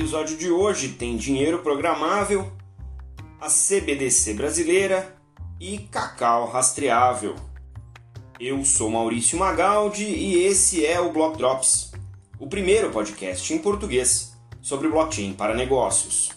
episódio 0.00 0.34
de 0.38 0.50
hoje 0.50 0.94
tem 0.94 1.14
dinheiro 1.14 1.62
programável, 1.62 2.50
a 3.38 3.48
CBDC 3.48 4.32
brasileira 4.32 5.14
e 5.60 5.78
cacau 5.78 6.48
rastreável. 6.48 7.36
Eu 8.40 8.64
sou 8.64 8.88
Maurício 8.88 9.38
Magaldi 9.38 10.06
e 10.06 10.42
esse 10.42 10.86
é 10.86 10.98
o 10.98 11.12
Block 11.12 11.36
Drops, 11.36 11.92
o 12.38 12.48
primeiro 12.48 12.90
podcast 12.90 13.52
em 13.52 13.58
português 13.58 14.34
sobre 14.62 14.88
blockchain 14.88 15.34
para 15.34 15.54
negócios. 15.54 16.30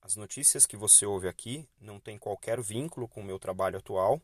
As 0.00 0.16
notícias 0.16 0.64
que 0.64 0.78
você 0.78 1.04
ouve 1.04 1.28
aqui 1.28 1.68
não 1.78 2.00
têm 2.00 2.16
qualquer 2.16 2.58
vínculo 2.62 3.06
com 3.06 3.20
o 3.20 3.24
meu 3.24 3.38
trabalho 3.38 3.76
atual, 3.76 4.18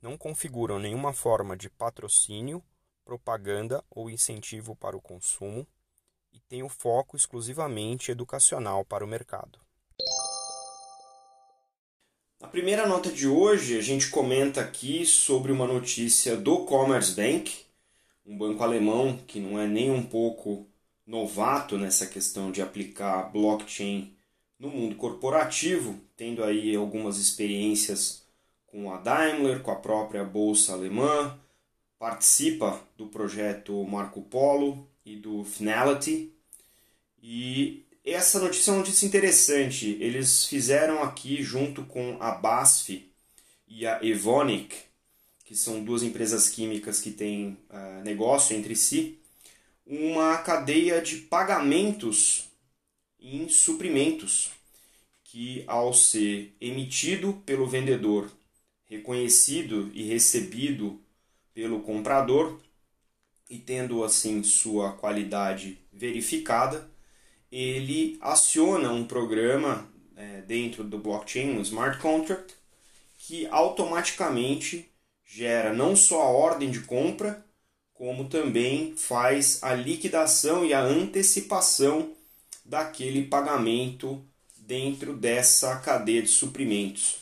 não 0.00 0.16
configuram 0.16 0.78
nenhuma 0.78 1.12
forma 1.12 1.54
de 1.54 1.68
patrocínio 1.68 2.64
propaganda 3.06 3.84
ou 3.88 4.10
incentivo 4.10 4.74
para 4.74 4.96
o 4.96 5.00
consumo 5.00 5.64
e 6.32 6.40
tem 6.40 6.64
o 6.64 6.68
foco 6.68 7.16
exclusivamente 7.16 8.10
educacional 8.10 8.84
para 8.84 9.04
o 9.04 9.08
mercado. 9.08 9.60
Na 12.40 12.48
primeira 12.48 12.86
nota 12.86 13.10
de 13.10 13.26
hoje, 13.26 13.78
a 13.78 13.80
gente 13.80 14.10
comenta 14.10 14.60
aqui 14.60 15.06
sobre 15.06 15.52
uma 15.52 15.66
notícia 15.66 16.36
do 16.36 16.66
Commerce 16.66 17.12
Bank, 17.12 17.64
um 18.26 18.36
banco 18.36 18.62
alemão 18.62 19.16
que 19.26 19.38
não 19.38 19.58
é 19.58 19.66
nem 19.66 19.90
um 19.90 20.02
pouco 20.02 20.68
novato 21.06 21.78
nessa 21.78 22.06
questão 22.06 22.50
de 22.50 22.60
aplicar 22.60 23.30
blockchain 23.32 24.14
no 24.58 24.68
mundo 24.68 24.96
corporativo, 24.96 25.98
tendo 26.16 26.42
aí 26.42 26.74
algumas 26.74 27.18
experiências 27.18 28.26
com 28.66 28.92
a 28.92 28.98
Daimler, 28.98 29.62
com 29.62 29.70
a 29.70 29.76
própria 29.76 30.24
bolsa 30.24 30.72
alemã, 30.72 31.38
participa 32.06 32.80
do 32.96 33.08
projeto 33.08 33.82
Marco 33.82 34.22
Polo 34.22 34.88
e 35.04 35.16
do 35.16 35.42
Finality. 35.42 36.32
E 37.20 37.84
essa 38.04 38.38
notícia 38.38 38.70
é 38.70 38.74
uma 38.74 38.78
notícia 38.78 39.06
interessante. 39.06 39.98
Eles 40.00 40.44
fizeram 40.44 41.02
aqui, 41.02 41.42
junto 41.42 41.82
com 41.84 42.16
a 42.20 42.30
BASF 42.30 43.10
e 43.66 43.84
a 43.84 43.98
Evonik, 44.04 44.76
que 45.44 45.56
são 45.56 45.82
duas 45.82 46.04
empresas 46.04 46.48
químicas 46.48 47.00
que 47.00 47.10
têm 47.10 47.58
uh, 47.68 48.04
negócio 48.04 48.56
entre 48.56 48.76
si, 48.76 49.18
uma 49.84 50.38
cadeia 50.38 51.02
de 51.02 51.16
pagamentos 51.16 52.48
em 53.18 53.48
suprimentos, 53.48 54.52
que 55.24 55.64
ao 55.66 55.92
ser 55.92 56.54
emitido 56.60 57.42
pelo 57.44 57.66
vendedor, 57.66 58.30
reconhecido 58.84 59.90
e 59.92 60.04
recebido 60.04 61.00
pelo 61.56 61.80
comprador 61.80 62.60
e 63.48 63.56
tendo 63.58 64.04
assim 64.04 64.42
sua 64.42 64.92
qualidade 64.92 65.78
verificada, 65.90 66.86
ele 67.50 68.18
aciona 68.20 68.92
um 68.92 69.06
programa 69.06 69.88
é, 70.14 70.42
dentro 70.42 70.84
do 70.84 70.98
blockchain, 70.98 71.56
um 71.56 71.62
smart 71.62 71.98
contract, 71.98 72.54
que 73.16 73.46
automaticamente 73.46 74.86
gera 75.24 75.72
não 75.72 75.96
só 75.96 76.24
a 76.24 76.28
ordem 76.28 76.70
de 76.70 76.80
compra, 76.80 77.42
como 77.94 78.28
também 78.28 78.94
faz 78.94 79.62
a 79.62 79.72
liquidação 79.72 80.62
e 80.62 80.74
a 80.74 80.82
antecipação 80.82 82.12
daquele 82.66 83.24
pagamento 83.28 84.22
dentro 84.58 85.16
dessa 85.16 85.74
cadeia 85.76 86.20
de 86.20 86.28
suprimentos. 86.28 87.16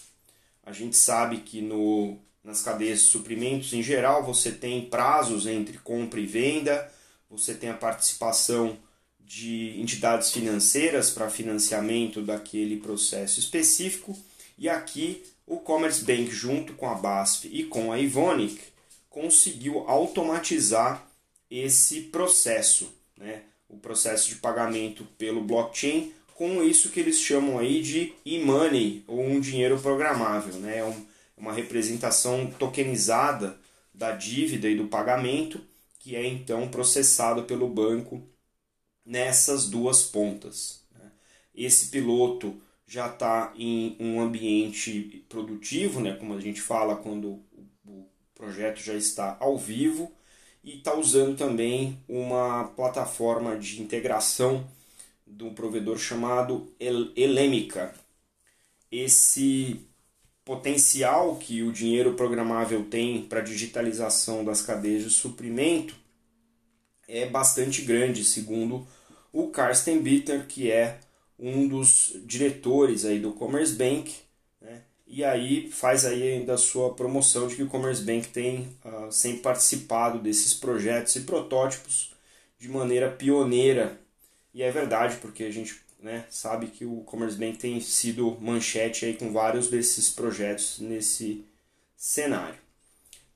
A 0.65 0.73
gente 0.73 0.97
sabe 0.97 1.37
que 1.37 1.61
no 1.61 2.19
nas 2.45 2.63
cadeias 2.63 3.01
de 3.01 3.07
suprimentos 3.07 3.73
em 3.73 3.83
geral, 3.83 4.23
você 4.23 4.53
tem 4.53 4.85
prazos 4.85 5.47
entre 5.47 5.79
compra 5.79 6.21
e 6.21 6.27
venda, 6.27 6.93
você 7.29 7.55
tem 7.55 7.71
a 7.71 7.75
participação 7.75 8.77
de 9.19 9.81
entidades 9.81 10.31
financeiras 10.31 11.11
para 11.11 11.31
financiamento 11.31 12.21
daquele 12.21 12.77
processo 12.77 13.41
específico, 13.41 14.17
e 14.59 14.69
aqui 14.69 15.25
o 15.47 15.57
Commerce 15.57 16.05
Bank, 16.05 16.31
junto 16.31 16.75
com 16.75 16.89
a 16.89 16.95
BASF 16.95 17.49
e 17.51 17.65
com 17.65 17.91
a 17.91 17.99
Ivonic, 17.99 18.61
conseguiu 19.09 19.85
automatizar 19.89 21.07
esse 21.51 22.03
processo, 22.03 22.93
né? 23.17 23.43
o 23.69 23.77
processo 23.77 24.29
de 24.29 24.37
pagamento 24.37 25.05
pelo 25.19 25.43
blockchain, 25.43 26.13
com 26.35 26.63
isso 26.63 26.91
que 26.91 27.01
eles 27.01 27.21
chamam 27.21 27.59
aí 27.59 27.81
de 27.81 28.13
e-money, 28.25 29.05
ou 29.07 29.25
um 29.25 29.41
dinheiro 29.41 29.79
programável. 29.79 30.55
Né? 30.55 30.79
É 30.79 30.85
um, 30.85 31.07
uma 31.37 31.53
representação 31.53 32.51
tokenizada 32.59 33.59
da 33.93 34.13
dívida 34.13 34.69
e 34.69 34.77
do 34.77 34.89
pagamento, 34.89 35.61
que 35.99 36.17
é 36.17 36.27
então 36.27 36.69
processado 36.69 37.45
pelo 37.45 37.69
banco 37.69 38.23
nessas 39.05 39.69
duas 39.69 40.03
pontas. 40.03 40.85
Né? 40.93 41.11
Esse 41.55 41.87
piloto 41.89 42.61
já 42.87 43.07
está 43.07 43.53
em 43.57 43.97
um 43.99 44.21
ambiente 44.21 45.25
produtivo, 45.29 46.01
né, 46.01 46.15
como 46.15 46.35
a 46.35 46.41
gente 46.41 46.61
fala 46.61 46.97
quando 46.97 47.43
o 47.87 48.07
projeto 48.35 48.79
já 48.79 48.95
está 48.95 49.37
ao 49.41 49.57
vivo, 49.57 50.13
e 50.63 50.79
está 50.79 50.95
usando 50.95 51.37
também 51.37 52.03
uma 52.09 52.65
plataforma 52.65 53.57
de 53.57 53.83
integração 53.83 54.67
de 55.27 55.45
um 55.45 55.55
provedor 55.55 55.99
chamado 55.99 56.73
Elemica. 56.81 57.95
Esse 58.91 59.87
potencial 60.45 61.37
que 61.37 61.63
o 61.63 61.73
dinheiro 61.73 62.15
programável 62.15 62.85
tem 62.85 63.23
para 63.23 63.41
digitalização 63.41 64.45
das 64.45 64.61
cadeias 64.61 65.03
de 65.03 65.11
suprimento 65.11 65.95
é 67.09 67.27
bastante 67.27 67.83
grande, 67.83 68.25
segundo 68.25 68.87
o 69.33 69.49
Carsten 69.49 70.01
Bitter, 70.01 70.47
que 70.47 70.71
é 70.71 70.99
um 71.39 71.67
dos 71.67 72.17
diretores 72.25 73.05
aí 73.05 73.19
do 73.19 73.33
Commerce 73.33 73.75
Bank, 73.75 74.15
né? 74.61 74.83
e 75.07 75.25
aí 75.25 75.71
faz 75.71 76.05
aí 76.05 76.23
ainda 76.23 76.55
a 76.55 76.59
sua 76.59 76.95
promoção 76.95 77.49
de 77.49 77.57
que 77.57 77.63
o 77.63 77.69
Commerce 77.69 78.03
Bank 78.03 78.29
tem 78.29 78.69
uh, 78.85 79.11
sempre 79.11 79.41
participado 79.41 80.19
desses 80.19 80.55
projetos 80.55 81.17
e 81.17 81.21
protótipos 81.23 82.13
de 82.59 82.69
maneira 82.69 83.11
pioneira, 83.11 83.99
e 84.53 84.63
é 84.63 84.71
verdade, 84.71 85.17
porque 85.17 85.45
a 85.45 85.51
gente 85.51 85.84
né, 86.05 86.27
sabe 86.29 86.67
que 86.67 86.85
o 86.85 87.01
Commerce 87.01 87.39
Bank 87.39 87.57
tem 87.57 87.81
sido 87.81 88.37
manchete 88.39 89.07
aí 89.07 89.15
com 89.15 89.33
vários 89.33 89.69
desses 89.69 90.11
projetos 90.11 90.79
nesse 90.79 91.47
cenário. 91.97 92.59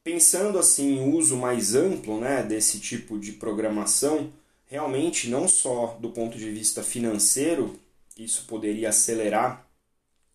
Pensando 0.04 0.58
assim 0.58 0.98
em 0.98 1.14
uso 1.14 1.38
mais 1.38 1.74
amplo 1.74 2.20
né, 2.20 2.42
desse 2.42 2.78
tipo 2.78 3.18
de 3.18 3.32
programação, 3.32 4.30
realmente 4.66 5.30
não 5.30 5.48
só 5.48 5.96
do 5.98 6.10
ponto 6.10 6.36
de 6.36 6.50
vista 6.50 6.82
financeiro, 6.82 7.80
isso 8.18 8.44
poderia 8.46 8.90
acelerar 8.90 9.66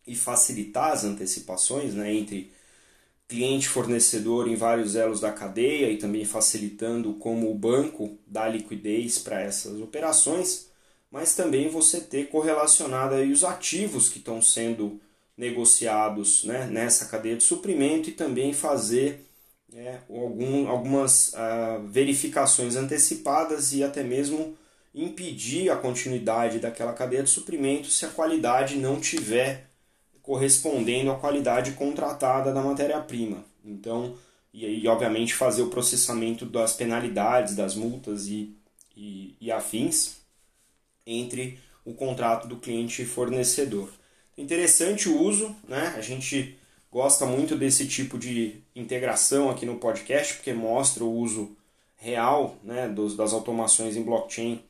e 0.07 0.15
facilitar 0.15 0.91
as 0.91 1.03
antecipações 1.03 1.93
né, 1.93 2.11
entre 2.11 2.51
cliente 3.27 3.69
fornecedor 3.69 4.47
em 4.47 4.55
vários 4.55 4.95
elos 4.95 5.19
da 5.19 5.31
cadeia 5.31 5.91
e 5.91 5.97
também 5.97 6.25
facilitando 6.25 7.13
como 7.13 7.51
o 7.51 7.55
banco 7.55 8.17
dá 8.25 8.47
liquidez 8.47 9.19
para 9.19 9.39
essas 9.39 9.79
operações 9.79 10.72
mas 11.13 11.35
também 11.35 11.69
você 11.69 12.01
ter 12.01 12.27
correlacionado 12.29 13.13
aí 13.13 13.31
os 13.31 13.43
ativos 13.43 14.09
que 14.09 14.17
estão 14.17 14.41
sendo 14.41 14.99
negociados 15.37 16.43
né, 16.43 16.65
nessa 16.65 17.05
cadeia 17.05 17.37
de 17.37 17.43
suprimento 17.43 18.09
e 18.09 18.13
também 18.13 18.51
fazer 18.51 19.23
né, 19.71 19.99
algum, 20.09 20.67
algumas 20.67 21.33
uh, 21.33 21.87
verificações 21.87 22.75
antecipadas 22.75 23.73
e 23.73 23.83
até 23.83 24.01
mesmo 24.03 24.57
impedir 24.93 25.69
a 25.69 25.75
continuidade 25.75 26.57
daquela 26.57 26.93
cadeia 26.93 27.21
de 27.21 27.29
suprimento 27.29 27.91
se 27.91 28.05
a 28.05 28.09
qualidade 28.09 28.77
não 28.77 28.99
tiver 28.99 29.69
correspondendo 30.23 31.11
à 31.11 31.15
qualidade 31.15 31.73
contratada 31.73 32.51
da 32.51 32.61
matéria-prima. 32.63 33.45
Então, 33.63 34.15
e 34.51 34.65
aí, 34.65 34.87
obviamente, 34.87 35.35
fazer 35.35 35.61
o 35.61 35.69
processamento 35.69 36.43
das 36.43 36.73
penalidades, 36.73 37.55
das 37.55 37.75
multas 37.75 38.25
e, 38.25 38.55
e, 38.95 39.35
e 39.39 39.51
afins 39.51 40.22
entre 41.05 41.59
o 41.85 41.93
contrato 41.93 42.47
do 42.47 42.57
cliente 42.57 43.01
e 43.01 43.05
fornecedor. 43.05 43.89
Interessante 44.37 45.09
o 45.09 45.21
uso, 45.21 45.55
né? 45.67 45.93
A 45.97 46.01
gente 46.01 46.57
gosta 46.91 47.25
muito 47.25 47.55
desse 47.55 47.87
tipo 47.87 48.17
de 48.17 48.61
integração 48.75 49.49
aqui 49.49 49.65
no 49.65 49.77
podcast, 49.77 50.35
porque 50.35 50.53
mostra 50.53 51.03
o 51.03 51.11
uso 51.11 51.55
real 51.95 52.57
né, 52.63 52.87
dos, 52.87 53.15
das 53.15 53.33
automações 53.33 53.95
em 53.95 54.03
blockchain 54.03 54.61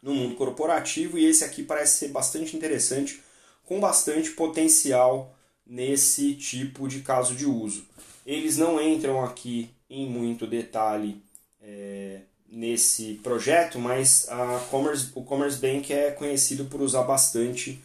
no 0.00 0.14
mundo 0.14 0.36
corporativo, 0.36 1.18
e 1.18 1.24
esse 1.24 1.42
aqui 1.42 1.62
parece 1.62 1.98
ser 1.98 2.08
bastante 2.08 2.56
interessante, 2.56 3.20
com 3.64 3.80
bastante 3.80 4.30
potencial 4.30 5.34
nesse 5.66 6.34
tipo 6.34 6.86
de 6.86 7.00
caso 7.00 7.34
de 7.34 7.44
uso. 7.44 7.84
Eles 8.24 8.56
não 8.56 8.80
entram 8.80 9.24
aqui 9.24 9.70
em 9.90 10.08
muito 10.08 10.46
detalhe 10.46 11.20
é, 11.60 12.20
nesse 12.50 13.14
projeto, 13.22 13.78
mas 13.78 14.28
a 14.28 14.58
Commerce, 14.70 15.10
o 15.14 15.22
Commerce 15.22 15.58
Bank 15.58 15.92
é 15.92 16.10
conhecido 16.10 16.64
por 16.64 16.80
usar 16.80 17.02
bastante 17.02 17.82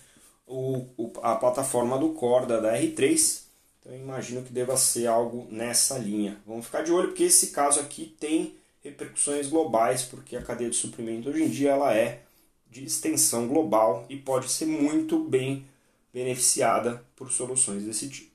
o, 0.47 0.85
o, 0.97 1.11
a 1.21 1.35
plataforma 1.35 1.97
do 1.97 2.09
Corda 2.09 2.61
da 2.61 2.77
R3, 2.77 3.41
então 3.79 3.93
imagino 3.95 4.43
que 4.43 4.53
deva 4.53 4.77
ser 4.77 5.07
algo 5.07 5.47
nessa 5.51 5.97
linha. 5.97 6.41
Vamos 6.45 6.65
ficar 6.65 6.83
de 6.83 6.91
olho 6.91 7.09
porque 7.09 7.23
esse 7.23 7.47
caso 7.47 7.79
aqui 7.79 8.15
tem 8.19 8.55
repercussões 8.81 9.47
globais, 9.47 10.03
porque 10.03 10.35
a 10.35 10.41
cadeia 10.41 10.69
de 10.69 10.75
suprimento 10.75 11.29
hoje 11.29 11.43
em 11.43 11.49
dia 11.49 11.71
ela 11.71 11.93
é 11.93 12.21
de 12.69 12.83
extensão 12.83 13.47
global 13.47 14.05
e 14.09 14.17
pode 14.17 14.49
ser 14.49 14.65
muito 14.65 15.19
bem 15.19 15.65
beneficiada 16.13 17.03
por 17.15 17.31
soluções 17.31 17.83
desse 17.83 18.09
tipo. 18.09 18.32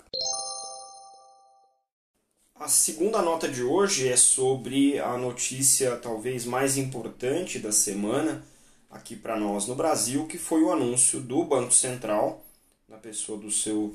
A 2.60 2.66
segunda 2.66 3.22
nota 3.22 3.48
de 3.48 3.62
hoje 3.62 4.08
é 4.08 4.16
sobre 4.16 4.98
a 4.98 5.16
notícia 5.16 5.96
talvez 5.96 6.44
mais 6.44 6.76
importante 6.76 7.60
da 7.60 7.70
semana 7.70 8.44
aqui 8.90 9.14
para 9.14 9.38
nós 9.38 9.68
no 9.68 9.76
Brasil, 9.76 10.26
que 10.26 10.36
foi 10.36 10.62
o 10.62 10.72
anúncio 10.72 11.20
do 11.20 11.44
Banco 11.44 11.72
Central, 11.72 12.44
na 12.88 12.96
pessoa 12.96 13.38
do 13.38 13.48
seu 13.48 13.94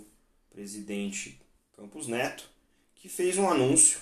presidente 0.50 1.42
Campos 1.76 2.08
Neto, 2.08 2.46
que 2.96 3.10
fez 3.10 3.38
um 3.38 3.50
anúncio 3.50 4.00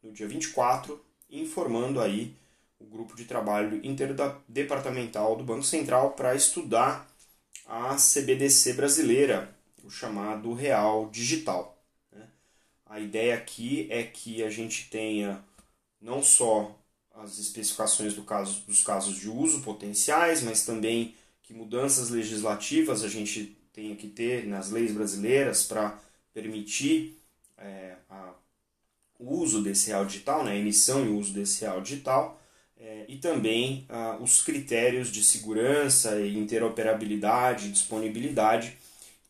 no 0.00 0.12
dia 0.12 0.28
24 0.28 1.04
informando 1.28 2.00
aí 2.00 2.36
o 2.78 2.84
grupo 2.84 3.16
de 3.16 3.24
trabalho 3.24 3.84
interdepartamental 3.84 5.34
do 5.34 5.42
Banco 5.42 5.64
Central 5.64 6.12
para 6.12 6.36
estudar 6.36 7.10
a 7.66 7.96
CBDC 7.96 8.74
brasileira, 8.74 9.52
o 9.82 9.90
chamado 9.90 10.54
Real 10.54 11.10
Digital. 11.10 11.81
A 12.92 13.00
ideia 13.00 13.34
aqui 13.36 13.86
é 13.88 14.02
que 14.02 14.42
a 14.42 14.50
gente 14.50 14.90
tenha 14.90 15.42
não 15.98 16.22
só 16.22 16.78
as 17.14 17.38
especificações 17.38 18.12
do 18.12 18.22
caso, 18.22 18.60
dos 18.66 18.82
casos 18.82 19.16
de 19.16 19.30
uso 19.30 19.62
potenciais, 19.62 20.42
mas 20.42 20.66
também 20.66 21.14
que 21.42 21.54
mudanças 21.54 22.10
legislativas 22.10 23.02
a 23.02 23.08
gente 23.08 23.56
tenha 23.72 23.96
que 23.96 24.08
ter 24.08 24.46
nas 24.46 24.70
leis 24.70 24.92
brasileiras 24.92 25.64
para 25.64 25.98
permitir 26.34 27.18
é, 27.56 27.94
a, 28.10 28.34
o 29.18 29.38
uso 29.38 29.62
desse 29.62 29.86
real 29.88 30.04
digital, 30.04 30.44
né, 30.44 30.52
a 30.52 30.56
emissão 30.56 31.02
e 31.02 31.08
uso 31.08 31.32
desse 31.32 31.62
real 31.62 31.80
digital, 31.80 32.38
é, 32.78 33.06
e 33.08 33.16
também 33.16 33.86
ah, 33.88 34.18
os 34.20 34.42
critérios 34.42 35.08
de 35.08 35.24
segurança 35.24 36.20
e 36.20 36.36
interoperabilidade 36.36 37.72
disponibilidade 37.72 38.76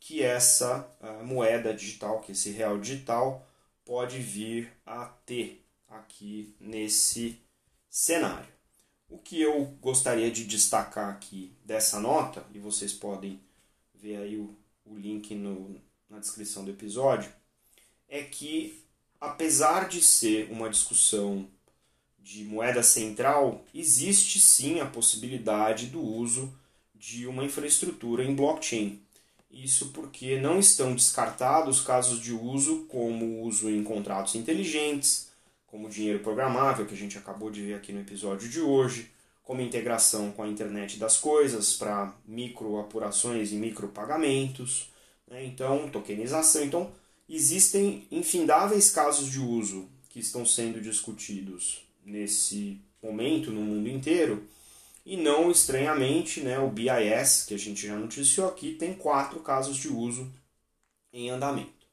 que 0.00 0.20
essa 0.20 0.90
moeda 1.22 1.72
digital, 1.72 2.18
que 2.22 2.32
esse 2.32 2.50
real 2.50 2.76
digital 2.76 3.46
pode 3.84 4.18
vir 4.18 4.72
a 4.86 5.06
ter 5.06 5.64
aqui 5.88 6.54
nesse 6.60 7.38
cenário. 7.88 8.48
O 9.08 9.18
que 9.18 9.40
eu 9.40 9.64
gostaria 9.80 10.30
de 10.30 10.44
destacar 10.44 11.10
aqui 11.10 11.54
dessa 11.64 12.00
nota, 12.00 12.46
e 12.54 12.58
vocês 12.58 12.92
podem 12.92 13.40
ver 13.94 14.16
aí 14.16 14.36
o, 14.36 14.56
o 14.86 14.96
link 14.96 15.34
no, 15.34 15.80
na 16.08 16.18
descrição 16.18 16.64
do 16.64 16.70
episódio, 16.70 17.30
é 18.08 18.22
que 18.22 18.82
apesar 19.20 19.88
de 19.88 20.02
ser 20.02 20.50
uma 20.50 20.68
discussão 20.68 21.48
de 22.18 22.44
moeda 22.44 22.82
central, 22.82 23.64
existe 23.74 24.40
sim 24.40 24.80
a 24.80 24.86
possibilidade 24.86 25.86
do 25.86 26.00
uso 26.00 26.52
de 26.94 27.26
uma 27.26 27.44
infraestrutura 27.44 28.24
em 28.24 28.34
blockchain. 28.34 29.00
Isso 29.52 29.90
porque 29.90 30.40
não 30.40 30.58
estão 30.58 30.94
descartados 30.94 31.82
casos 31.82 32.20
de 32.20 32.32
uso 32.32 32.86
como 32.88 33.42
uso 33.42 33.68
em 33.68 33.84
contratos 33.84 34.34
inteligentes, 34.34 35.28
como 35.66 35.90
dinheiro 35.90 36.20
programável, 36.20 36.86
que 36.86 36.94
a 36.94 36.96
gente 36.96 37.18
acabou 37.18 37.50
de 37.50 37.60
ver 37.62 37.74
aqui 37.74 37.92
no 37.92 38.00
episódio 38.00 38.48
de 38.48 38.60
hoje, 38.60 39.10
como 39.42 39.60
integração 39.60 40.32
com 40.32 40.42
a 40.42 40.48
internet 40.48 40.98
das 40.98 41.18
coisas 41.18 41.74
para 41.74 42.14
micro 42.26 42.78
apurações 42.78 43.52
e 43.52 43.56
micro 43.56 43.88
pagamentos, 43.88 44.90
né? 45.28 45.44
então 45.44 45.88
tokenização. 45.90 46.64
Então 46.64 46.90
existem 47.28 48.06
infindáveis 48.10 48.90
casos 48.90 49.30
de 49.30 49.38
uso 49.38 49.86
que 50.08 50.20
estão 50.20 50.46
sendo 50.46 50.80
discutidos 50.80 51.82
nesse 52.04 52.80
momento 53.02 53.50
no 53.50 53.60
mundo 53.60 53.88
inteiro. 53.88 54.46
E 55.04 55.16
não 55.16 55.50
estranhamente, 55.50 56.40
né, 56.40 56.58
o 56.58 56.70
BIS, 56.70 57.44
que 57.46 57.54
a 57.54 57.58
gente 57.58 57.86
já 57.86 57.96
noticiou 57.96 58.48
aqui, 58.48 58.74
tem 58.74 58.94
quatro 58.94 59.40
casos 59.40 59.76
de 59.76 59.88
uso 59.88 60.32
em 61.12 61.28
andamento. 61.28 61.86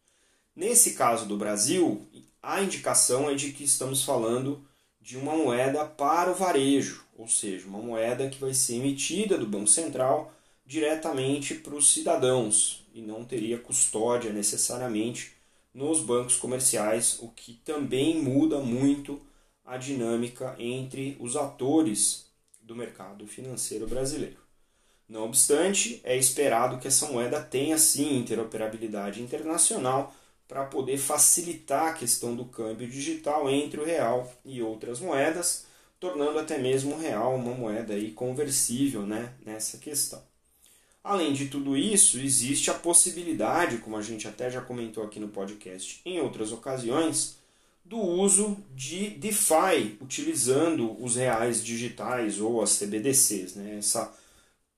Nesse 0.55 0.93
caso 0.93 1.25
do 1.25 1.37
Brasil, 1.37 2.07
a 2.41 2.61
indicação 2.61 3.29
é 3.29 3.35
de 3.35 3.51
que 3.51 3.63
estamos 3.63 4.03
falando 4.03 4.63
de 5.01 5.17
uma 5.17 5.35
moeda 5.35 5.85
para 5.85 6.31
o 6.31 6.35
varejo, 6.35 7.03
ou 7.17 7.27
seja, 7.27 7.67
uma 7.67 7.79
moeda 7.79 8.29
que 8.29 8.39
vai 8.39 8.53
ser 8.53 8.75
emitida 8.75 9.37
do 9.37 9.47
Banco 9.47 9.67
Central 9.67 10.33
diretamente 10.65 11.55
para 11.55 11.73
os 11.73 11.91
cidadãos 11.91 12.85
e 12.93 13.01
não 13.01 13.25
teria 13.25 13.57
custódia 13.57 14.31
necessariamente 14.31 15.33
nos 15.73 16.01
bancos 16.01 16.35
comerciais, 16.35 17.17
o 17.21 17.29
que 17.29 17.53
também 17.65 18.21
muda 18.21 18.59
muito 18.59 19.21
a 19.65 19.77
dinâmica 19.77 20.55
entre 20.59 21.17
os 21.19 21.35
atores 21.35 22.28
do 22.69 22.75
mercado 22.75 23.25
financeiro 23.25 23.87
brasileiro. 23.87 24.37
Não 25.09 25.23
obstante, 25.23 25.99
é 26.03 26.15
esperado 26.15 26.77
que 26.77 26.87
essa 26.87 27.07
moeda 27.07 27.41
tenha 27.41 27.79
sim 27.79 28.19
interoperabilidade 28.19 29.23
internacional 29.23 30.15
para 30.47 30.65
poder 30.65 30.97
facilitar 30.97 31.87
a 31.87 31.93
questão 31.93 32.35
do 32.35 32.45
câmbio 32.45 32.87
digital 32.87 33.49
entre 33.49 33.79
o 33.79 33.83
real 33.83 34.31
e 34.45 34.61
outras 34.61 34.99
moedas, 34.99 35.65
tornando 35.99 36.37
até 36.37 36.59
mesmo 36.59 36.93
o 36.93 36.99
real 36.99 37.35
uma 37.35 37.55
moeda 37.55 37.95
aí 37.95 38.11
conversível 38.11 39.01
né, 39.01 39.33
nessa 39.43 39.79
questão. 39.79 40.21
Além 41.03 41.33
de 41.33 41.47
tudo 41.47 41.75
isso, 41.75 42.19
existe 42.19 42.69
a 42.69 42.75
possibilidade, 42.75 43.79
como 43.79 43.97
a 43.97 44.01
gente 44.01 44.27
até 44.27 44.51
já 44.51 44.61
comentou 44.61 45.03
aqui 45.03 45.19
no 45.19 45.29
podcast 45.29 46.01
em 46.05 46.19
outras 46.19 46.51
ocasiões, 46.51 47.38
do 47.89 47.97
uso 47.97 48.55
de 48.75 49.09
DeFi, 49.09 49.97
utilizando 49.99 50.95
os 51.03 51.15
reais 51.15 51.63
digitais 51.63 52.39
ou 52.39 52.61
as 52.61 52.77
CBDCs. 52.77 53.55
Né? 53.55 53.79
Essa, 53.79 54.15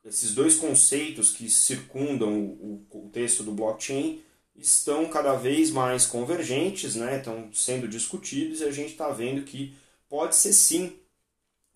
esses 0.06 0.34
dois 0.34 0.56
conceitos 0.56 1.32
que 1.32 1.50
circundam 1.50 2.34
o, 2.34 2.88
o 2.90 3.10
texto 3.10 3.44
do 3.44 3.52
blockchain 3.52 4.22
estão 4.56 5.10
cada 5.10 5.36
vez 5.36 5.72
mais 5.72 6.06
convergentes, 6.06 6.96
né? 6.96 7.18
estão 7.18 7.50
sendo 7.54 7.86
discutidos 7.86 8.62
e 8.62 8.64
a 8.64 8.72
gente 8.72 8.92
está 8.92 9.10
vendo 9.10 9.44
que 9.44 9.74
pode 10.08 10.38
ser 10.38 10.54
sim 10.54 10.94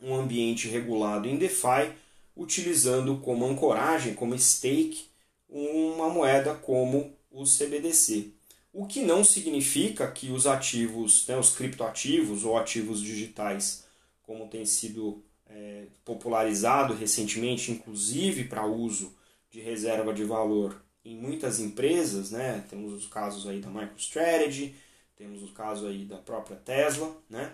um 0.01 0.15
ambiente 0.15 0.69
regulado 0.69 1.27
em 1.27 1.37
DeFi, 1.37 1.91
utilizando 2.33 3.17
como 3.17 3.45
ancoragem, 3.45 4.13
como 4.13 4.39
stake, 4.39 5.07
uma 5.49 6.09
moeda 6.09 6.55
como 6.55 7.13
o 7.29 7.43
CBDC. 7.43 8.34
O 8.77 8.85
que 8.85 9.01
não 9.01 9.23
significa 9.23 10.11
que 10.11 10.29
os 10.29 10.45
ativos, 10.45 11.25
né, 11.27 11.37
os 11.37 11.55
criptoativos 11.55 12.43
ou 12.43 12.57
ativos 12.57 13.01
digitais, 13.01 13.85
como 14.21 14.49
tem 14.49 14.65
sido 14.65 15.23
é, 15.47 15.85
popularizado 16.03 16.93
recentemente, 16.93 17.71
inclusive 17.71 18.43
para 18.43 18.65
uso 18.65 19.15
de 19.49 19.61
reserva 19.61 20.13
de 20.13 20.25
valor 20.25 20.83
em 21.05 21.15
muitas 21.15 21.61
empresas, 21.61 22.31
né? 22.31 22.65
Temos 22.69 22.91
os 22.91 23.07
casos 23.07 23.47
aí 23.47 23.61
da 23.61 23.69
MicroStrategy, 23.69 24.75
temos 25.15 25.41
o 25.41 25.53
caso 25.53 25.87
aí 25.87 26.03
da 26.03 26.17
própria 26.17 26.57
Tesla, 26.57 27.15
né? 27.29 27.53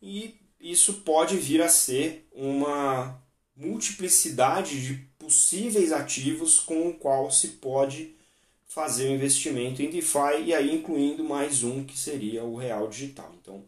E 0.00 0.34
isso 0.58 1.02
pode 1.02 1.36
vir 1.36 1.60
a 1.60 1.68
ser 1.68 2.26
uma 2.32 3.22
multiplicidade 3.54 4.82
de 4.82 4.94
possíveis 5.18 5.92
ativos 5.92 6.58
com 6.58 6.88
o 6.88 6.94
qual 6.94 7.30
se 7.30 7.48
pode 7.48 8.13
fazer 8.74 9.08
um 9.08 9.14
investimento 9.14 9.80
em 9.80 9.88
DeFi 9.88 10.46
e 10.46 10.52
aí 10.52 10.74
incluindo 10.74 11.22
mais 11.22 11.62
um 11.62 11.84
que 11.84 11.96
seria 11.96 12.42
o 12.42 12.56
real 12.56 12.88
digital. 12.88 13.32
Então, 13.40 13.62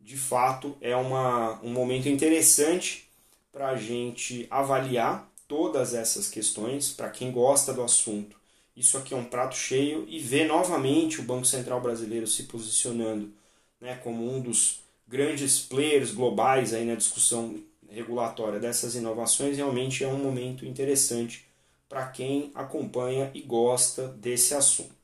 de 0.00 0.16
fato, 0.16 0.76
é 0.80 0.96
uma, 0.96 1.60
um 1.62 1.70
momento 1.70 2.08
interessante 2.08 3.08
para 3.52 3.68
a 3.68 3.76
gente 3.76 4.48
avaliar 4.50 5.30
todas 5.46 5.94
essas 5.94 6.28
questões. 6.28 6.90
Para 6.90 7.10
quem 7.10 7.30
gosta 7.30 7.72
do 7.72 7.80
assunto, 7.80 8.36
isso 8.76 8.98
aqui 8.98 9.14
é 9.14 9.16
um 9.16 9.24
prato 9.24 9.54
cheio 9.54 10.04
e 10.08 10.18
ver 10.18 10.48
novamente 10.48 11.20
o 11.20 11.24
Banco 11.24 11.46
Central 11.46 11.80
Brasileiro 11.80 12.26
se 12.26 12.42
posicionando 12.42 13.32
né, 13.80 14.00
como 14.02 14.28
um 14.28 14.40
dos 14.40 14.80
grandes 15.06 15.60
players 15.60 16.10
globais 16.10 16.74
aí 16.74 16.84
na 16.84 16.96
discussão 16.96 17.54
regulatória 17.88 18.58
dessas 18.58 18.96
inovações 18.96 19.56
realmente 19.56 20.02
é 20.02 20.08
um 20.08 20.18
momento 20.18 20.66
interessante 20.66 21.49
para 21.90 22.06
quem 22.06 22.52
acompanha 22.54 23.32
e 23.34 23.42
gosta 23.42 24.06
desse 24.06 24.54
assunto. 24.54 24.94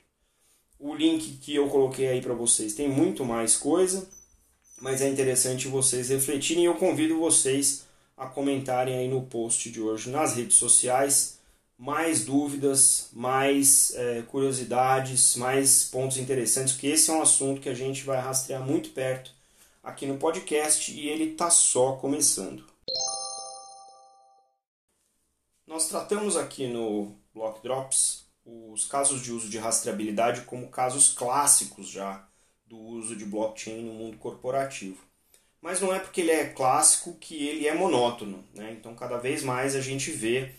O 0.78 0.94
link 0.94 1.38
que 1.38 1.52
eu 1.52 1.68
coloquei 1.68 2.06
aí 2.06 2.22
para 2.22 2.32
vocês 2.32 2.74
tem 2.74 2.88
muito 2.88 3.24
mais 3.24 3.56
coisa, 3.56 4.08
mas 4.80 5.02
é 5.02 5.08
interessante 5.08 5.66
vocês 5.66 6.10
refletirem 6.10 6.64
eu 6.64 6.76
convido 6.76 7.18
vocês 7.18 7.84
a 8.16 8.26
comentarem 8.26 8.96
aí 8.96 9.08
no 9.08 9.22
post 9.22 9.68
de 9.68 9.80
hoje 9.80 10.10
nas 10.10 10.36
redes 10.36 10.56
sociais 10.56 11.36
mais 11.76 12.24
dúvidas, 12.24 13.10
mais 13.12 13.92
é, 13.94 14.22
curiosidades, 14.22 15.36
mais 15.36 15.84
pontos 15.84 16.16
interessantes, 16.16 16.72
porque 16.72 16.86
esse 16.86 17.10
é 17.10 17.14
um 17.14 17.20
assunto 17.20 17.60
que 17.60 17.68
a 17.68 17.74
gente 17.74 18.04
vai 18.04 18.18
rastrear 18.18 18.64
muito 18.64 18.90
perto 18.90 19.32
aqui 19.82 20.06
no 20.06 20.16
podcast 20.16 20.90
e 20.92 21.08
ele 21.08 21.32
está 21.32 21.50
só 21.50 21.92
começando. 21.92 22.75
Nós 25.76 25.88
tratamos 25.88 26.38
aqui 26.38 26.66
no 26.66 27.14
Block 27.34 27.62
Drops 27.62 28.24
os 28.46 28.86
casos 28.86 29.20
de 29.20 29.30
uso 29.30 29.50
de 29.50 29.58
rastreabilidade 29.58 30.40
como 30.46 30.70
casos 30.70 31.12
clássicos 31.12 31.90
já 31.90 32.26
do 32.64 32.78
uso 32.78 33.14
de 33.14 33.26
blockchain 33.26 33.82
no 33.82 33.92
mundo 33.92 34.16
corporativo. 34.16 34.96
mas 35.60 35.78
não 35.78 35.94
é 35.94 35.98
porque 35.98 36.22
ele 36.22 36.30
é 36.30 36.46
clássico 36.46 37.12
que 37.20 37.46
ele 37.46 37.66
é 37.66 37.74
monótono. 37.74 38.42
Né? 38.54 38.72
Então, 38.72 38.94
cada 38.94 39.18
vez 39.18 39.42
mais 39.42 39.76
a 39.76 39.82
gente 39.82 40.10
vê 40.10 40.50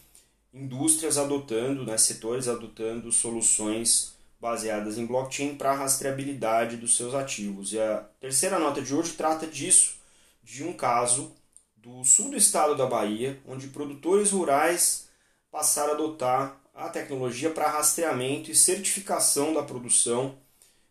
indústrias 0.54 1.18
adotando, 1.18 1.84
né, 1.84 1.98
setores 1.98 2.48
adotando 2.48 3.12
soluções 3.12 4.14
baseadas 4.40 5.00
em 5.00 5.08
blockchain 5.08 5.56
para 5.56 5.72
a 5.72 5.78
rastreabilidade 5.78 6.78
dos 6.78 6.96
seus 6.96 7.16
ativos. 7.16 7.74
E 7.74 7.80
a 7.80 8.06
terceira 8.20 8.60
nota 8.60 8.84
de 8.84 8.94
hoje 8.94 9.14
trata 9.14 9.48
disso, 9.48 9.96
de 10.44 10.64
um 10.64 10.74
caso 10.74 11.36
do 11.76 12.04
sul 12.04 12.30
do 12.30 12.38
estado 12.38 12.76
da 12.76 12.86
Bahia, 12.86 13.42
onde 13.48 13.70
produtores 13.70 14.30
rurais 14.30 15.07
passaram 15.52 15.92
a 15.92 15.96
adotar 15.96 16.62
a 16.74 16.90
tecnologia 16.90 17.50
para 17.50 17.70
rastreamento 17.70 18.52
e 18.52 18.56
certificação 18.56 19.54
da 19.54 19.64
produção. 19.64 20.38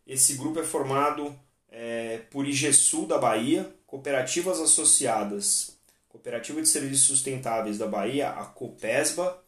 Esse 0.06 0.34
grupo 0.34 0.58
é 0.58 0.64
formado 0.64 1.34
é, 1.70 2.18
por 2.30 2.46
IGESUL 2.46 3.06
da 3.06 3.18
Bahia, 3.18 3.72
cooperativas 3.86 4.60
associadas, 4.60 5.76
Cooperativa 6.08 6.60
de 6.62 6.68
Serviços 6.68 7.06
Sustentáveis 7.06 7.78
da 7.78 7.86
Bahia, 7.86 8.30
a 8.30 8.46
COPESBA, 8.46 9.38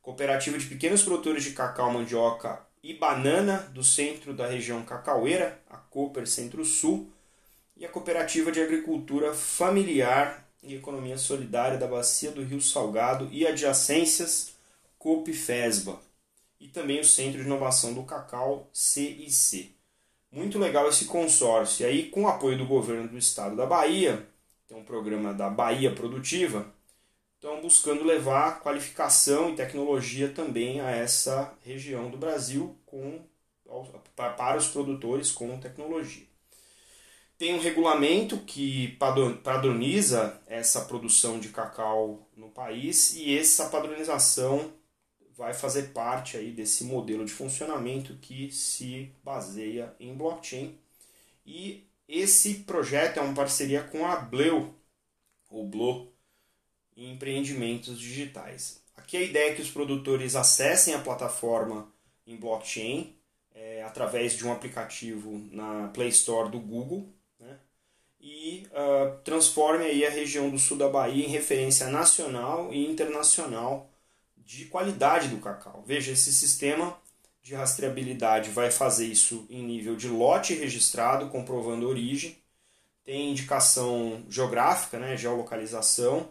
Cooperativa 0.00 0.56
de 0.56 0.66
Pequenos 0.66 1.02
Produtores 1.02 1.42
de 1.42 1.50
Cacau, 1.50 1.92
Mandioca 1.92 2.60
e 2.82 2.94
Banana 2.94 3.58
do 3.74 3.82
centro 3.82 4.32
da 4.32 4.46
região 4.46 4.82
cacaueira, 4.84 5.60
a 5.68 5.76
Cooper 5.76 6.26
Centro-Sul, 6.26 7.10
e 7.76 7.84
a 7.84 7.88
Cooperativa 7.88 8.52
de 8.52 8.60
Agricultura 8.60 9.34
Familiar 9.34 10.43
e 10.64 10.74
Economia 10.74 11.18
Solidária 11.18 11.78
da 11.78 11.86
Bacia 11.86 12.30
do 12.30 12.42
Rio 12.42 12.60
Salgado 12.60 13.28
e 13.30 13.46
adjacências, 13.46 14.54
COPFESBA, 14.98 16.00
e 16.58 16.68
também 16.68 17.00
o 17.00 17.04
Centro 17.04 17.40
de 17.40 17.46
Inovação 17.46 17.92
do 17.92 18.02
Cacau, 18.02 18.68
CIC. 18.72 19.74
Muito 20.32 20.58
legal 20.58 20.88
esse 20.88 21.04
consórcio. 21.04 21.84
E 21.84 21.86
aí, 21.86 22.10
com 22.10 22.22
o 22.22 22.28
apoio 22.28 22.58
do 22.58 22.66
governo 22.66 23.08
do 23.08 23.18
estado 23.18 23.54
da 23.54 23.66
Bahia, 23.66 24.26
tem 24.66 24.76
um 24.76 24.84
programa 24.84 25.32
da 25.32 25.48
Bahia 25.48 25.94
Produtiva, 25.94 26.66
estão 27.34 27.60
buscando 27.60 28.02
levar 28.02 28.60
qualificação 28.60 29.50
e 29.50 29.54
tecnologia 29.54 30.30
também 30.30 30.80
a 30.80 30.90
essa 30.90 31.52
região 31.62 32.10
do 32.10 32.16
Brasil 32.16 32.76
com, 32.86 33.20
para 34.16 34.56
os 34.56 34.68
produtores 34.68 35.30
com 35.30 35.58
tecnologia. 35.60 36.33
Tem 37.36 37.52
um 37.52 37.60
regulamento 37.60 38.38
que 38.38 38.96
padroniza 39.42 40.40
essa 40.46 40.82
produção 40.84 41.40
de 41.40 41.48
cacau 41.48 42.28
no 42.36 42.48
país 42.48 43.14
e 43.16 43.36
essa 43.36 43.68
padronização 43.68 44.72
vai 45.36 45.52
fazer 45.52 45.92
parte 45.92 46.36
aí 46.36 46.52
desse 46.52 46.84
modelo 46.84 47.24
de 47.24 47.32
funcionamento 47.32 48.14
que 48.18 48.52
se 48.52 49.10
baseia 49.24 49.92
em 49.98 50.14
blockchain. 50.14 50.78
E 51.44 51.84
esse 52.08 52.54
projeto 52.60 53.18
é 53.18 53.22
uma 53.22 53.34
parceria 53.34 53.82
com 53.82 54.06
a 54.06 54.14
Bleu, 54.14 54.72
ou 55.50 55.66
Blo, 55.66 56.12
em 56.96 57.12
empreendimentos 57.12 57.98
digitais. 57.98 58.80
Aqui 58.96 59.16
a 59.16 59.22
ideia 59.22 59.50
é 59.50 59.54
que 59.54 59.62
os 59.62 59.70
produtores 59.70 60.36
acessem 60.36 60.94
a 60.94 61.00
plataforma 61.00 61.92
em 62.24 62.36
blockchain 62.36 63.16
é, 63.52 63.82
através 63.82 64.36
de 64.36 64.46
um 64.46 64.52
aplicativo 64.52 65.36
na 65.50 65.88
Play 65.88 66.10
Store 66.10 66.48
do 66.48 66.60
Google 66.60 67.12
uh, 68.72 69.16
transforme 69.24 69.84
aí 69.84 70.06
a 70.06 70.10
região 70.10 70.50
do 70.50 70.58
sul 70.58 70.76
da 70.76 70.88
Bahia 70.88 71.24
em 71.24 71.28
referência 71.28 71.88
nacional 71.88 72.72
e 72.72 72.86
internacional 72.86 73.90
de 74.36 74.66
qualidade 74.66 75.28
do 75.28 75.38
cacau. 75.38 75.82
Veja, 75.86 76.12
esse 76.12 76.32
sistema 76.32 76.96
de 77.42 77.54
rastreabilidade 77.54 78.50
vai 78.50 78.70
fazer 78.70 79.06
isso 79.06 79.46
em 79.50 79.62
nível 79.62 79.96
de 79.96 80.08
lote 80.08 80.54
registrado, 80.54 81.28
comprovando 81.28 81.88
origem, 81.88 82.36
tem 83.04 83.30
indicação 83.30 84.22
geográfica, 84.30 84.98
né, 84.98 85.16
geolocalização, 85.16 86.30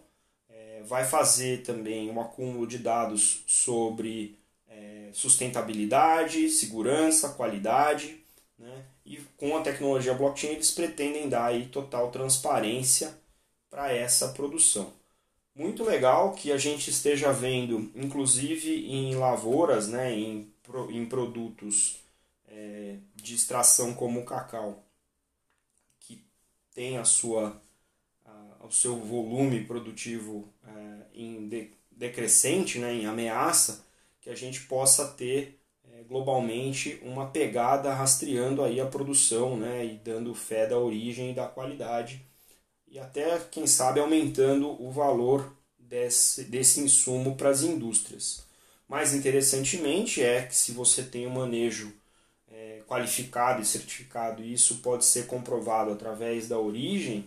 vai 0.84 1.06
fazer 1.06 1.64
também 1.64 2.10
um 2.10 2.20
acúmulo 2.20 2.68
de 2.68 2.78
dados 2.78 3.44
sobre 3.48 4.38
é, 4.68 5.10
sustentabilidade, 5.14 6.50
segurança, 6.50 7.30
qualidade, 7.30 8.20
né? 8.58 8.86
E 9.06 9.18
com 9.38 9.58
a 9.58 9.62
tecnologia 9.62 10.14
blockchain 10.14 10.54
eles 10.54 10.72
pretendem 10.72 11.30
dar 11.30 11.46
aí 11.48 11.68
total 11.68 12.12
transparência 12.12 13.18
para 13.70 13.92
essa 13.92 14.30
produção. 14.30 14.94
Muito 15.56 15.84
legal 15.84 16.34
que 16.34 16.52
a 16.52 16.58
gente 16.58 16.90
esteja 16.90 17.32
vendo, 17.32 17.92
inclusive 17.96 18.88
em 18.88 19.16
lavouras, 19.16 19.88
né, 19.88 20.12
em, 20.12 20.52
em 20.90 21.06
produtos 21.06 22.00
é, 22.48 22.98
de 23.16 23.36
extração 23.36 23.94
como 23.94 24.22
o 24.22 24.26
cacau, 24.26 24.84
que 26.00 26.24
tem 26.74 26.98
a 26.98 27.06
sua 27.06 27.62
o 28.64 28.72
seu 28.72 28.96
volume 28.98 29.66
produtivo 29.66 30.48
é, 30.66 30.98
em 31.14 31.48
de, 31.48 31.72
decrescente, 31.92 32.80
né, 32.80 32.94
em 32.94 33.06
ameaça, 33.06 33.86
que 34.22 34.30
a 34.30 34.36
gente 34.36 34.62
possa 34.62 35.08
ter 35.10 35.60
globalmente 36.08 37.00
uma 37.04 37.28
pegada 37.28 37.94
rastreando 37.94 38.64
aí 38.64 38.80
a 38.80 38.86
produção 38.86 39.58
né, 39.58 39.86
e 39.86 39.98
dando 39.98 40.34
fé 40.34 40.68
da 40.68 40.78
origem 40.78 41.32
e 41.32 41.34
da 41.34 41.48
qualidade 41.48 42.26
e 42.94 43.00
até, 43.00 43.40
quem 43.50 43.66
sabe, 43.66 44.00
aumentando 44.00 44.70
o 44.80 44.92
valor 44.92 45.52
desse, 45.80 46.44
desse 46.44 46.80
insumo 46.80 47.36
para 47.36 47.50
as 47.50 47.64
indústrias. 47.64 48.46
Mais 48.88 49.16
interessantemente 49.16 50.22
é 50.22 50.44
que 50.44 50.56
se 50.56 50.72
você 50.72 51.02
tem 51.02 51.26
um 51.26 51.32
manejo 51.32 51.92
é, 52.52 52.84
qualificado 52.88 53.64
e 53.64 53.66
certificado, 53.66 54.44
isso 54.44 54.78
pode 54.78 55.06
ser 55.06 55.26
comprovado 55.26 55.92
através 55.92 56.48
da 56.48 56.60
origem, 56.60 57.26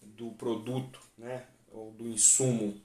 do 0.00 0.30
produto, 0.30 1.00
né, 1.18 1.46
ou 1.72 1.90
do 1.90 2.06
insumo 2.06 2.80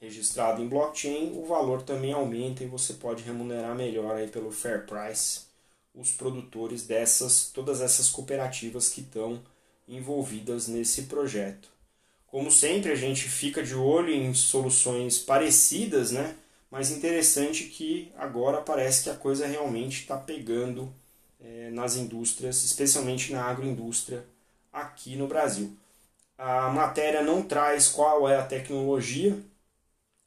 registrado 0.00 0.62
em 0.62 0.68
blockchain, 0.68 1.32
o 1.36 1.46
valor 1.46 1.82
também 1.82 2.12
aumenta 2.12 2.62
e 2.62 2.66
você 2.66 2.94
pode 2.94 3.22
remunerar 3.22 3.74
melhor 3.74 4.16
aí 4.16 4.28
pelo 4.28 4.50
fair 4.50 4.86
price 4.86 5.46
os 5.94 6.10
produtores 6.12 6.86
dessas, 6.86 7.50
todas 7.52 7.80
essas 7.80 8.10
cooperativas 8.10 8.90
que 8.90 9.00
estão 9.00 9.42
envolvidas 9.88 10.68
nesse 10.68 11.04
projeto. 11.04 11.70
Como 12.26 12.50
sempre, 12.50 12.92
a 12.92 12.96
gente 12.96 13.28
fica 13.28 13.62
de 13.62 13.74
olho 13.74 14.12
em 14.12 14.34
soluções 14.34 15.18
parecidas, 15.18 16.10
né? 16.10 16.36
Mas 16.70 16.90
interessante 16.90 17.64
que 17.64 18.12
agora 18.16 18.60
parece 18.60 19.04
que 19.04 19.10
a 19.10 19.14
coisa 19.14 19.46
realmente 19.46 20.02
está 20.02 20.18
pegando 20.18 20.92
é, 21.40 21.70
nas 21.70 21.96
indústrias, 21.96 22.62
especialmente 22.62 23.32
na 23.32 23.44
agroindústria 23.44 24.24
aqui 24.70 25.16
no 25.16 25.26
Brasil. 25.26 25.74
A 26.36 26.68
matéria 26.68 27.22
não 27.22 27.42
traz 27.42 27.88
qual 27.88 28.28
é 28.28 28.36
a 28.36 28.44
tecnologia 28.44 29.38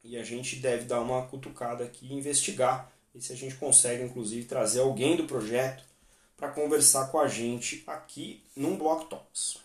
e 0.03 0.17
a 0.17 0.23
gente 0.23 0.57
deve 0.57 0.85
dar 0.85 1.01
uma 1.01 1.23
cutucada 1.27 1.83
aqui 1.83 2.07
e 2.07 2.13
investigar 2.13 2.91
e 3.13 3.21
se 3.21 3.33
a 3.33 3.35
gente 3.35 3.55
consegue 3.55 4.03
inclusive 4.03 4.45
trazer 4.45 4.79
alguém 4.79 5.15
do 5.15 5.25
projeto 5.25 5.83
para 6.37 6.49
conversar 6.49 7.07
com 7.07 7.19
a 7.19 7.27
gente 7.27 7.83
aqui 7.85 8.43
num 8.55 8.77
Block 8.77 9.09
Talks. 9.09 9.57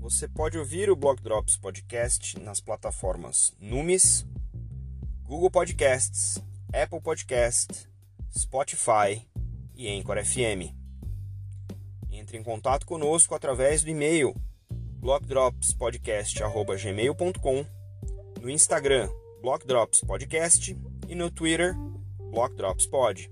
Você 0.00 0.26
pode 0.26 0.58
ouvir 0.58 0.90
o 0.90 0.96
Block 0.96 1.22
Drops 1.22 1.56
Podcast 1.56 2.38
nas 2.40 2.60
plataformas 2.60 3.54
Numis, 3.60 4.26
Google 5.22 5.50
Podcasts, 5.50 6.42
Apple 6.74 7.00
Podcast, 7.00 7.88
Spotify 8.36 9.24
e 9.76 9.88
Anchor 9.88 10.16
FM. 10.24 10.79
Entre 12.20 12.36
em 12.36 12.42
contato 12.42 12.84
conosco 12.84 13.34
através 13.34 13.82
do 13.82 13.88
e-mail 13.88 14.34
blockdropspodcast.gmail.com, 15.00 17.64
no 18.42 18.50
Instagram 18.50 19.08
blockdropspodcast 19.40 20.76
e 21.08 21.14
no 21.14 21.30
Twitter 21.30 21.74
blockdropspod. 22.30 23.30